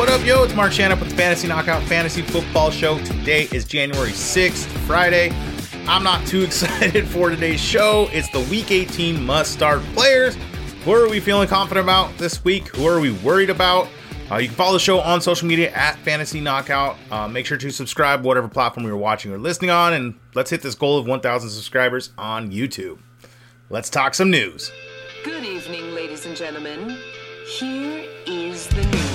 [0.00, 0.44] What up, yo?
[0.44, 2.98] It's Mark Shannon with the Fantasy Knockout Fantasy Football Show.
[3.04, 5.30] Today is January 6th, Friday.
[5.86, 8.08] I'm not too excited for today's show.
[8.10, 10.38] It's the Week 18 must start players.
[10.86, 12.68] Who are we feeling confident about this week?
[12.68, 13.88] Who are we worried about?
[14.30, 16.96] Uh, you can follow the show on social media at Fantasy Knockout.
[17.10, 20.62] Uh, make sure to subscribe, whatever platform you're watching or listening on, and let's hit
[20.62, 23.00] this goal of 1,000 subscribers on YouTube.
[23.68, 24.72] Let's talk some news.
[25.24, 26.96] Good evening, ladies and gentlemen.
[27.46, 29.09] Here is the news.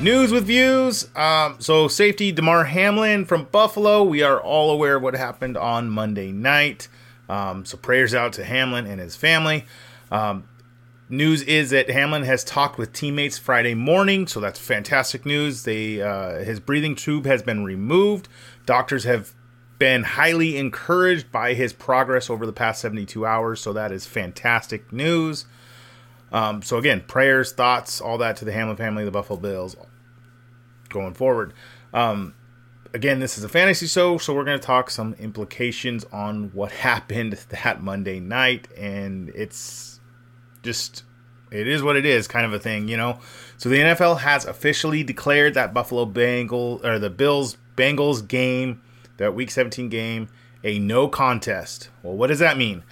[0.00, 1.08] News with views.
[1.14, 4.02] Um, so, safety Damar Hamlin from Buffalo.
[4.02, 6.88] We are all aware of what happened on Monday night.
[7.28, 9.64] Um, so, prayers out to Hamlin and his family.
[10.10, 10.48] Um,
[11.08, 15.62] news is that Hamlin has talked with teammates Friday morning, so that's fantastic news.
[15.62, 18.28] They uh, his breathing tube has been removed.
[18.66, 19.32] Doctors have
[19.78, 24.92] been highly encouraged by his progress over the past 72 hours, so that is fantastic
[24.92, 25.46] news.
[26.34, 29.76] Um, so again, prayers, thoughts, all that to the Hamlin family, the Buffalo Bills,
[30.88, 31.54] going forward.
[31.92, 32.34] Um,
[32.92, 36.72] again, this is a fantasy show, so we're going to talk some implications on what
[36.90, 40.00] happened that Monday night, and it's
[40.64, 41.04] just
[41.52, 43.20] it is what it is, kind of a thing, you know.
[43.56, 48.82] So the NFL has officially declared that Buffalo Bengal or the Bills Bengals game,
[49.18, 50.28] that Week 17 game,
[50.64, 51.90] a no contest.
[52.02, 52.82] Well, what does that mean?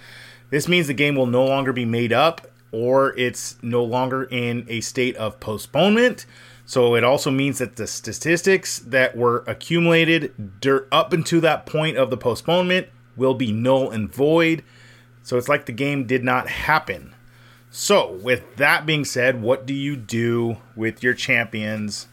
[0.49, 4.65] This means the game will no longer be made up or it's no longer in
[4.67, 6.25] a state of postponement.
[6.65, 10.33] So it also means that the statistics that were accumulated
[10.91, 14.63] up until that point of the postponement will be null and void.
[15.21, 17.13] So it's like the game did not happen.
[17.75, 22.07] So, with that being said, what do you do with your champions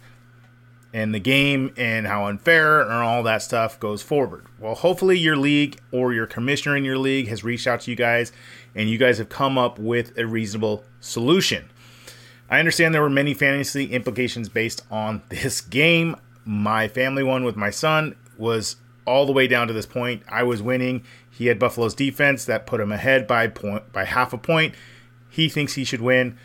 [0.92, 4.46] and the game and how unfair and all that stuff goes forward?
[4.58, 7.96] Well, hopefully, your league or your commissioner in your league has reached out to you
[7.96, 8.32] guys
[8.74, 11.68] and you guys have come up with a reasonable solution.
[12.48, 16.16] I understand there were many fantasy implications based on this game.
[16.44, 18.76] My family one with my son was
[19.06, 20.22] all the way down to this point.
[20.28, 21.04] I was winning.
[21.30, 24.74] He had Buffalo's defense that put him ahead by point by half a point
[25.30, 26.36] he thinks he should win.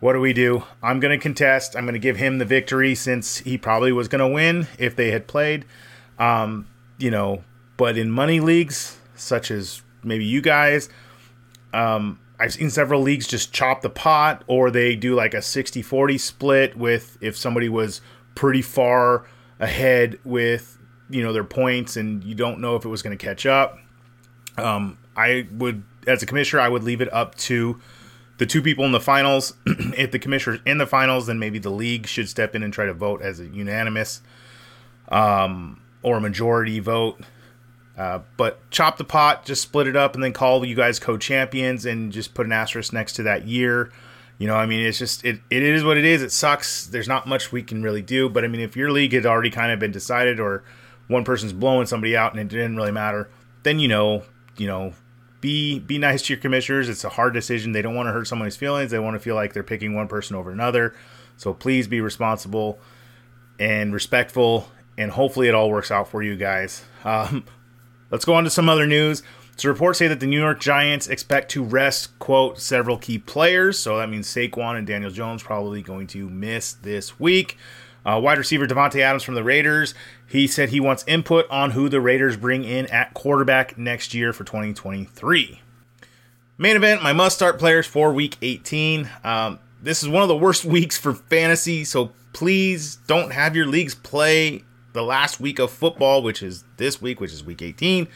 [0.00, 0.64] What do we do?
[0.82, 1.74] I'm going to contest.
[1.74, 4.94] I'm going to give him the victory since he probably was going to win if
[4.94, 5.64] they had played.
[6.18, 6.66] Um,
[6.98, 7.44] you know,
[7.76, 10.88] but in money leagues, such as maybe you guys,
[11.72, 15.80] um, I've seen several leagues just chop the pot or they do like a 60
[15.80, 18.02] 40 split with if somebody was
[18.34, 19.26] pretty far
[19.58, 20.78] ahead with,
[21.08, 23.78] you know, their points and you don't know if it was going to catch up.
[24.58, 27.80] Um, I would, as a commissioner, I would leave it up to
[28.38, 29.54] the two people in the finals.
[29.66, 32.86] if the commissioner's in the finals, then maybe the league should step in and try
[32.86, 34.20] to vote as a unanimous
[35.08, 37.20] um, or a majority vote.
[37.96, 41.86] Uh, but chop the pot, just split it up, and then call you guys co-champions,
[41.86, 43.90] and just put an asterisk next to that year.
[44.38, 46.22] You know, I mean, it's just it, it is what it is.
[46.22, 46.86] It sucks.
[46.86, 48.28] There's not much we can really do.
[48.28, 50.62] But I mean, if your league had already kind of been decided, or
[51.08, 53.30] one person's blowing somebody out and it didn't really matter,
[53.62, 54.24] then you know,
[54.58, 54.92] you know,
[55.46, 56.88] be be nice to your commissioners.
[56.88, 57.70] It's a hard decision.
[57.70, 58.90] They don't want to hurt someone's feelings.
[58.90, 60.92] They want to feel like they're picking one person over another.
[61.36, 62.80] So please be responsible
[63.60, 64.68] and respectful,
[64.98, 66.84] and hopefully it all works out for you guys.
[67.04, 67.44] Um,
[68.10, 69.22] let's go on to some other news.
[69.56, 73.78] So reports say that the New York Giants expect to rest quote several key players.
[73.78, 77.56] So that means Saquon and Daniel Jones probably going to miss this week.
[78.06, 79.92] Uh, wide receiver Davante Adams from the Raiders.
[80.28, 84.32] He said he wants input on who the Raiders bring in at quarterback next year
[84.32, 85.60] for 2023.
[86.56, 89.10] Main event, my must start players for week 18.
[89.24, 93.66] Um, this is one of the worst weeks for fantasy, so please don't have your
[93.66, 94.62] leagues play
[94.92, 98.06] the last week of football, which is this week, which is week 18.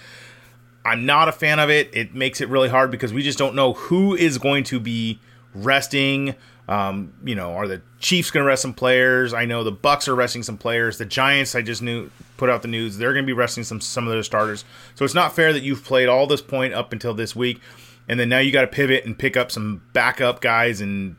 [0.84, 1.90] I'm not a fan of it.
[1.92, 5.20] It makes it really hard because we just don't know who is going to be
[5.52, 6.36] resting
[6.70, 9.34] um, you know, are the Chiefs going to rest some players?
[9.34, 10.98] I know the Bucs are resting some players.
[10.98, 13.80] The Giants, I just knew put out the news they're going to be resting some
[13.80, 14.64] some of their starters.
[14.94, 17.60] So it's not fair that you've played all this point up until this week,
[18.08, 21.16] and then now you got to pivot and pick up some backup guys, and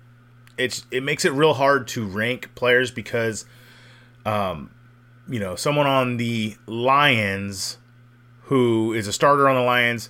[0.57, 3.43] it's it makes it real hard to rank players because,
[4.25, 4.71] um,
[5.27, 7.77] you know, someone on the Lions
[8.43, 10.09] who is a starter on the Lions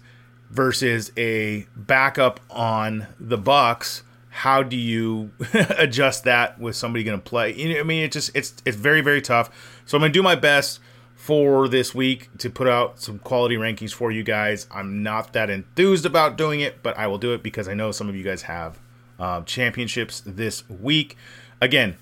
[0.52, 5.32] versus a backup on the Bucs how do you
[5.78, 7.54] adjust that with somebody going to play?
[7.54, 9.82] You know, I mean, it just it's it's very very tough.
[9.86, 10.80] So I'm going to do my best
[11.16, 14.66] for this week to put out some quality rankings for you guys.
[14.72, 17.92] I'm not that enthused about doing it, but I will do it because I know
[17.92, 18.80] some of you guys have
[19.20, 21.18] uh, championships this week.
[21.62, 21.98] Again,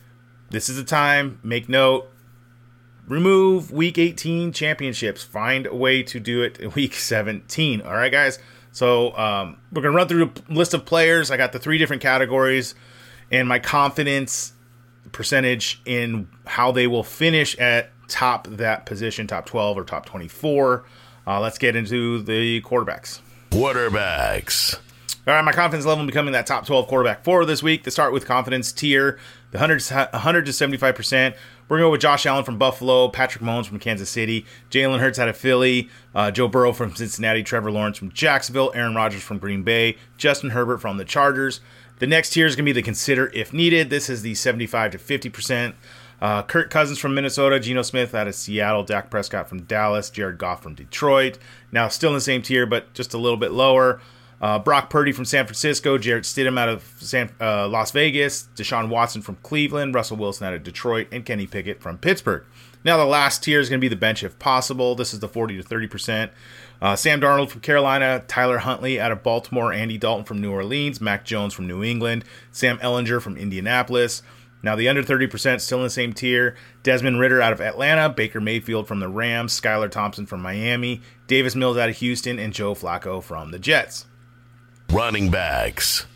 [0.51, 1.39] this is the time.
[1.43, 2.09] Make note.
[3.07, 5.23] Remove week 18 championships.
[5.23, 7.81] Find a way to do it week 17.
[7.81, 8.37] All right, guys.
[8.71, 11.31] So um, we're gonna run through a list of players.
[11.31, 12.75] I got the three different categories,
[13.31, 14.53] and my confidence
[15.11, 20.85] percentage in how they will finish at top that position, top 12 or top 24.
[21.25, 23.21] Uh, let's get into the quarterbacks.
[23.51, 24.79] Quarterbacks.
[25.29, 27.83] All right, my confidence level in becoming that top 12 quarterback for this week.
[27.83, 29.19] To start with confidence tier,
[29.51, 31.35] the 100 to, 100 to 75%.
[31.67, 34.97] We're going to go with Josh Allen from Buffalo, Patrick Mahomes from Kansas City, Jalen
[34.97, 39.21] Hurts out of Philly, uh, Joe Burrow from Cincinnati, Trevor Lawrence from Jacksonville, Aaron Rodgers
[39.21, 41.61] from Green Bay, Justin Herbert from the Chargers.
[41.99, 43.91] The next tier is going to be the consider if needed.
[43.91, 45.75] This is the 75 to 50%.
[46.19, 50.39] Uh, Kirk Cousins from Minnesota, Geno Smith out of Seattle, Dak Prescott from Dallas, Jared
[50.39, 51.37] Goff from Detroit.
[51.71, 54.01] Now still in the same tier, but just a little bit lower.
[54.41, 58.89] Uh, Brock Purdy from San Francisco, Jarrett Stidham out of San, uh, Las Vegas, Deshaun
[58.89, 62.43] Watson from Cleveland, Russell Wilson out of Detroit, and Kenny Pickett from Pittsburgh.
[62.85, 64.95] Now the last tier is going to be the bench if possible.
[64.95, 66.31] This is the 40 to 30 percent.
[66.81, 71.01] Uh, Sam Darnold from Carolina, Tyler Huntley out of Baltimore, Andy Dalton from New Orleans,
[71.01, 74.23] Mac Jones from New England, Sam Ehlinger from Indianapolis.
[74.63, 76.55] Now the under 30% still in the same tier.
[76.83, 81.55] Desmond Ridder out of Atlanta, Baker Mayfield from the Rams, Skylar Thompson from Miami, Davis
[81.55, 84.05] Mills out of Houston, and Joe Flacco from the Jets.
[84.91, 86.07] Running backs.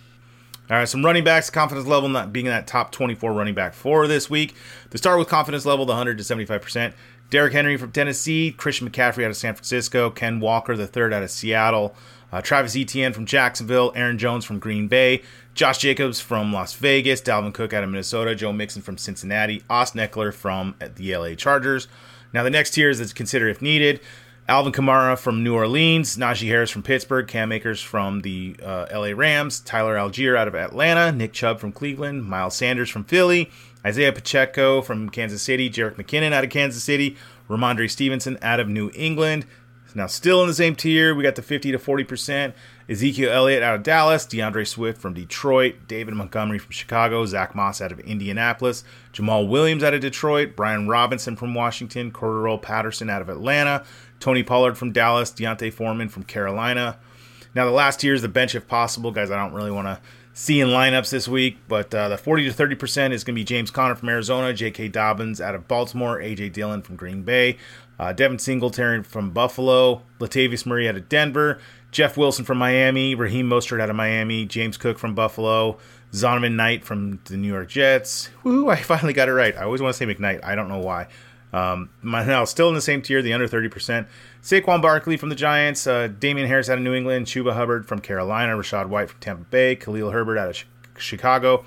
[0.68, 4.08] All right, some running backs, confidence level not being that top 24 running back for
[4.08, 4.56] this week.
[4.90, 6.94] To start with confidence level, the 100 to 75%.
[7.30, 11.22] Derrick Henry from Tennessee, Christian McCaffrey out of San Francisco, Ken Walker the third out
[11.22, 11.96] of Seattle,
[12.32, 15.22] uh, Travis Etienne from Jacksonville, Aaron Jones from Green Bay,
[15.54, 20.02] Josh Jacobs from Las Vegas, Dalvin Cook out of Minnesota, Joe Mixon from Cincinnati, Austin
[20.02, 21.88] Ekeler from the LA Chargers.
[22.34, 24.00] Now the next tier is consider if needed.
[24.46, 29.14] Alvin Kamara from New Orleans, Najee Harris from Pittsburgh, Cam Akers from the uh, LA
[29.16, 33.50] Rams, Tyler Allgeier out of Atlanta, Nick Chubb from Cleveland, Miles Sanders from Philly,
[33.86, 37.16] Isaiah Pacheco from Kansas City, Jerick McKinnon out of Kansas City,
[37.50, 39.46] Rhamondre Stevenson out of New England.
[39.96, 42.54] Now, still in the same tier, we got the 50 to 40%.
[42.90, 47.80] Ezekiel Elliott out of Dallas, D'Andre Swift from Detroit, David Montgomery from Chicago, Zack Moss
[47.80, 53.22] out of Indianapolis, Jamaal Williams out of Detroit, Brian Robinson from Washington, Cordarrelle Patterson out
[53.22, 53.86] of Atlanta,
[54.24, 56.98] Tony Pollard from Dallas, D'Onta Foreman from Carolina.
[57.54, 59.12] Now, the last tier is the bench if possible.
[59.12, 60.00] Guys, I don't really want to
[60.32, 63.44] see in lineups this week, but uh, the 40 to 30% is going to be
[63.44, 64.88] James Conner from Arizona, J.K.
[64.88, 66.50] Dobbins out of Baltimore, A.J.
[66.50, 67.58] Dillon from Green Bay,
[68.00, 71.60] uh, Devin Singletary from Buffalo, Latavius Murray out of Denver,
[71.92, 75.78] Jeff Wilson from Miami, Raheem Mostert out of Miami, James Cook from Buffalo,
[76.14, 78.30] Zonovan Knight from the New York Jets.
[78.46, 79.54] Woo, I finally got it right.
[79.58, 80.46] I always want to say McKnight.
[80.46, 81.08] I don't know why.
[81.54, 84.08] Um, now, still in the same tier, the under 30%.
[84.42, 88.00] Saquon Barkley from the Giants, uh, Damien Harris out of New England, Chuba Hubbard from
[88.00, 90.64] Carolina, Rachaad White from Tampa Bay, Khalil Herbert out of
[90.98, 91.64] Chicago,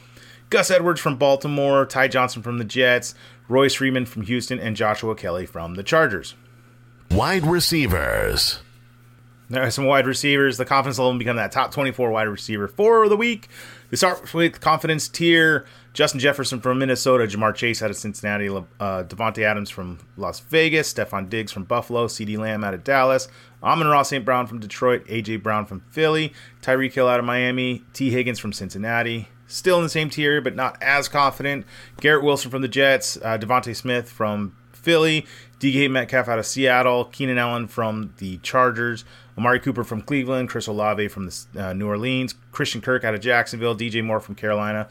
[0.50, 3.14] Gus Edwards from Baltimore, Ty Johnson from the Jets,
[3.48, 6.34] Royce Freeman from Houston, and Joshua Kelley from the Chargers.
[7.12, 8.60] Wide receivers.
[9.48, 10.56] There are some wide receivers.
[10.56, 13.48] The confidence level become that top 24 wide receiver for the week.
[13.90, 15.66] We start with confidence tier.
[15.92, 18.60] Justin Jefferson from Minnesota, Ja'Marr Chase out of Cincinnati, uh,
[19.04, 23.28] Davante Adams from Las Vegas, Stefon Diggs from Buffalo, CeeDee Lamb out of Dallas,
[23.62, 24.22] Amon-Ra St.
[24.22, 28.52] Brown from Detroit, AJ Brown from Philly, Tyreek Hill out of Miami, Tee Higgins from
[28.52, 29.28] Cincinnati.
[29.46, 31.64] Still in the same tier, but not as confident.
[32.00, 35.24] Garrett Wilson from the Jets, uh, DeVonta Smith from Philly,
[35.60, 39.04] DK Metcalf out of Seattle, Keenan Allen from the Chargers,
[39.38, 43.20] Amari Cooper from Cleveland, Chris Olave from the, uh, New Orleans, Christian Kirk out of
[43.20, 44.88] Jacksonville, DJ Moore from Carolina,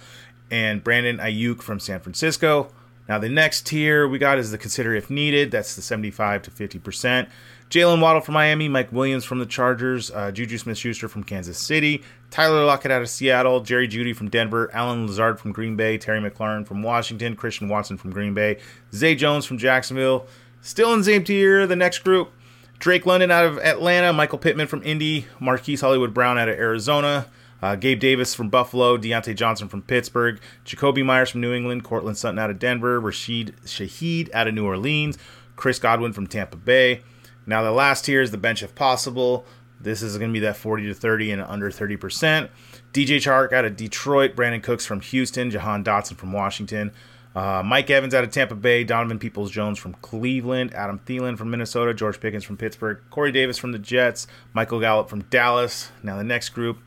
[0.52, 2.72] and Brandon Aiyuk from San Francisco.
[3.08, 5.52] Now, the next tier we got is the consider if needed.
[5.52, 7.28] That's the 75 to 50%.
[7.70, 11.58] Jaylen Waddle from Miami, Mike Williams from the Chargers, uh, Juju Smith Schuster from Kansas
[11.58, 15.98] City, Tyler Lockett out of Seattle, Jerry Jeudy from Denver, Allen Lazard from Green Bay,
[15.98, 18.60] Terry McLaurin from Washington, Christian Watson from Green Bay,
[18.94, 20.28] Zay Jones from Jacksonville.
[20.62, 22.32] Still in the same tier, the next group
[22.80, 27.28] Drake London out of Atlanta, Michael Pittman from Indy, Marquise Hollywood Brown out of Arizona,
[27.62, 32.18] uh, Gabe Davis from Buffalo, Diontae Johnson from Pittsburgh, Jakobi Meyers from New England, Courtland
[32.18, 35.18] Sutton out of Denver, Rashid Shaheed out of New Orleans,
[35.56, 37.02] Chris Godwin from Tampa Bay.
[37.46, 39.46] Now the last tier is the bench if possible.
[39.80, 42.50] This is going to be that 40 to 30 and under 30%.
[42.94, 46.92] DJ Chark out of Detroit, Brandin Cooks from Houston, Jahan Dotson from Washington,
[47.36, 51.52] uh, Mike Evans out of Tampa Bay, Donovan Peoples Jones from Cleveland, Adam Thielen from
[51.52, 55.92] Minnesota, George Pickens from Pittsburgh, Corey Davis from the Jets, Michael Gallup from Dallas.
[56.02, 56.78] Now the next group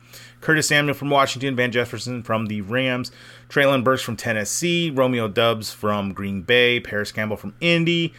[0.41, 3.11] Curtis Samuel from Washington, Van Jefferson from the Rams,
[3.47, 8.13] Treylon Burks from Tennessee, Romeo Doubs from Green Bay, Parris Campbell from Indy,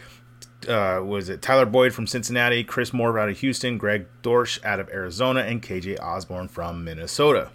[0.69, 4.79] uh, was it Tyler Boyd from Cincinnati, Chris Moore out of Houston, Greg Dortch out
[4.79, 7.49] of Arizona, and KJ Osborn from Minnesota.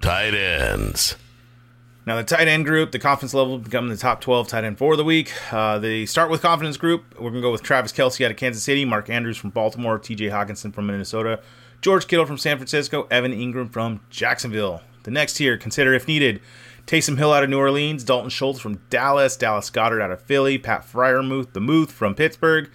[0.00, 1.16] Tight ends.
[2.08, 4.96] Now, the tight end group, the confidence level becoming the top 12 tight end for
[4.96, 5.30] the week.
[5.52, 8.38] Uh, the start with confidence group, we're going to go with Travis Kelce out of
[8.38, 11.42] Kansas City, Mark Andrews from Baltimore, TJ Hockenson from Minnesota,
[11.82, 14.80] George Kittle from San Francisco, Evan Engram from Jacksonville.
[15.02, 16.40] The next tier, consider if needed,
[16.86, 20.56] Taysom Hill out of New Orleans, Dalton Schultz from Dallas, Dallas Goedert out of Philly,
[20.56, 22.70] Pat Freiermuth, the Muth from Pittsburgh.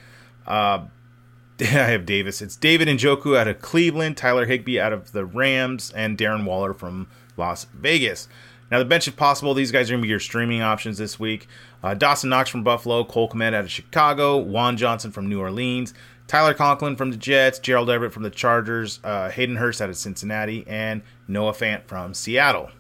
[0.46, 0.86] Uh,
[1.60, 2.40] I have Davis.
[2.40, 6.76] It's David Njoku out of Cleveland, Tyler Higbee out of the Rams, and Darren Waller
[6.76, 8.28] from Las Vegas.
[8.74, 11.20] Now, the bench, if possible, these guys are going to be your streaming options this
[11.20, 11.48] week.
[11.84, 15.94] Uh, Dawson Knox from Buffalo, Cole Kmet out of Chicago, Juwan Johnson from New Orleans,
[16.26, 19.96] Tyler Conklin from the Jets, Gerald Everett from the Chargers, uh, Hayden Hurst out of
[19.96, 22.72] Cincinnati, and Noah Fant from Seattle.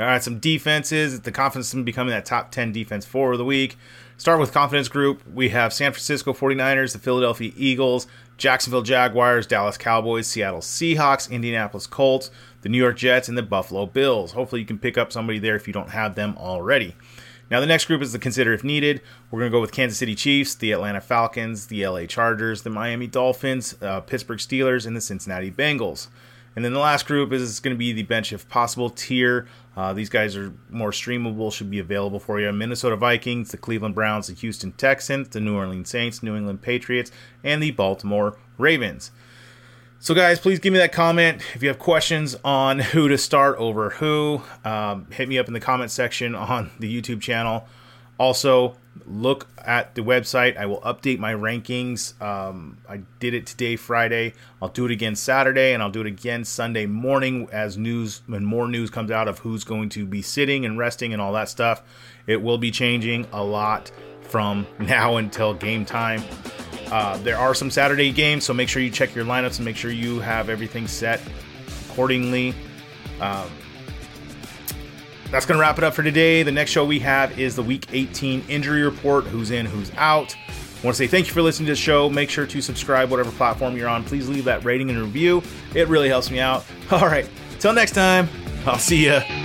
[0.00, 1.20] All right, some defenses.
[1.20, 3.76] The confidence in becoming that top 10 defense for the week.
[4.16, 5.20] Start with confidence group.
[5.28, 8.06] We have San Francisco 49ers, the Philadelphia Eagles,
[8.38, 12.30] Jacksonville Jaguars, Dallas Cowboys, Seattle Seahawks, Indianapolis Colts,
[12.62, 14.32] the New York Jets, and the Buffalo Bills.
[14.32, 16.96] Hopefully, you can pick up somebody there if you don't have them already.
[17.50, 19.02] Now, the next group is the consider if needed.
[19.30, 22.70] We're going to go with Kansas City Chiefs, the Atlanta Falcons, the LA Chargers, the
[22.70, 26.08] Miami Dolphins, uh, Pittsburgh Steelers, and the Cincinnati Bengals.
[26.56, 29.46] And then the last group is going to be the bench if possible tier.
[29.76, 32.52] Uh, these guys are more streamable, should be available for you.
[32.52, 37.12] Minnesota Vikings, the Cleveland Browns, the Houston Texans, the New Orleans Saints, New England Patriots,
[37.44, 39.12] and the Baltimore Ravens.
[40.02, 41.42] So, guys, please give me that comment.
[41.54, 45.52] If you have questions on who to start over who, um, hit me up in
[45.52, 47.66] the comment section on the YouTube channel.
[48.18, 50.56] Also, look at the website.
[50.56, 52.20] I will update my rankings.
[52.20, 54.34] Um, I did it today, Friday.
[54.60, 58.44] I'll do it again Saturday, and I'll do it again Sunday morning as news when
[58.44, 61.48] more news comes out of who's going to be sitting and resting and all that
[61.48, 61.82] stuff.
[62.26, 63.90] It will be changing a lot
[64.22, 66.22] from now until game time.
[66.90, 69.76] Uh, there are some Saturday games, so make sure you check your lineups and make
[69.76, 71.20] sure you have everything set
[71.88, 72.54] accordingly.
[73.20, 73.48] Um,
[75.30, 76.42] that's going to wrap it up for today.
[76.42, 80.36] The next show we have is the Week 18 injury report who's in, who's out.
[80.48, 82.08] I want to say thank you for listening to the show.
[82.08, 84.02] Make sure to subscribe, whatever platform you're on.
[84.02, 85.42] Please leave that rating and review,
[85.74, 86.64] it really helps me out.
[86.90, 88.28] All right, till next time,
[88.66, 89.39] I'll see you.